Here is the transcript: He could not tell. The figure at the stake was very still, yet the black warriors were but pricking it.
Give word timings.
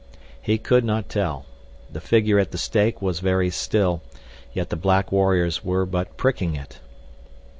He 0.41 0.57
could 0.57 0.83
not 0.83 1.09
tell. 1.09 1.45
The 1.91 2.01
figure 2.01 2.39
at 2.39 2.49
the 2.49 2.57
stake 2.57 3.03
was 3.03 3.19
very 3.19 3.51
still, 3.51 4.01
yet 4.51 4.71
the 4.71 4.75
black 4.75 5.11
warriors 5.11 5.63
were 5.63 5.85
but 5.85 6.17
pricking 6.17 6.55
it. 6.55 6.79